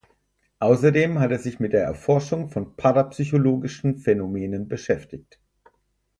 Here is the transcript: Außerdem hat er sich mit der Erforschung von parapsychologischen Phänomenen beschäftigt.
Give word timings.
Außerdem 0.57 1.19
hat 1.19 1.29
er 1.29 1.37
sich 1.37 1.59
mit 1.59 1.73
der 1.73 1.83
Erforschung 1.83 2.49
von 2.49 2.75
parapsychologischen 2.75 3.99
Phänomenen 3.99 4.67
beschäftigt. 4.67 5.39